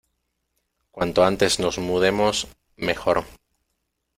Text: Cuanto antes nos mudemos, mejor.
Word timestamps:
Cuanto 0.89 1.23
antes 1.25 1.59
nos 1.59 1.77
mudemos, 1.77 2.47
mejor. 2.75 3.23